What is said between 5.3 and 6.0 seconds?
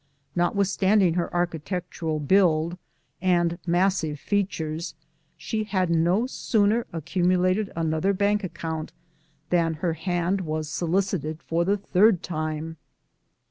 she had